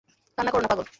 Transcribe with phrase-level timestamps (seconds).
[0.37, 0.87] কান্না করো না, পাগল।